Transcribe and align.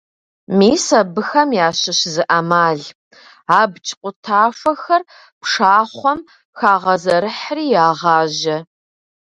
Мис 0.57 0.85
абыхэм 0.99 1.49
ящыщ 1.67 1.99
зы 2.13 2.23
Ӏэмал: 2.27 2.79
Абдж 3.59 3.89
къутахуэхэр 3.99 5.01
пшахъуэм 5.41 6.19
хагъэзэрыхьри 6.57 7.65
ягъажьэ. 7.85 8.57